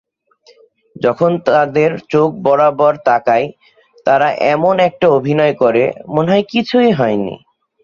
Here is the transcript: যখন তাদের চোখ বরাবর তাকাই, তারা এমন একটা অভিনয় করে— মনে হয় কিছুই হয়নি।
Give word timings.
যখন 0.95 1.31
তাদের 1.47 1.91
চোখ 2.09 2.29
বরাবর 2.43 2.93
তাকাই, 3.05 3.43
তারা 4.05 4.27
এমন 4.53 4.75
একটা 4.79 5.07
অভিনয় 5.09 5.53
করে— 5.53 5.85
মনে 6.07 6.31
হয় 6.31 6.45
কিছুই 6.49 6.89
হয়নি। 6.91 7.35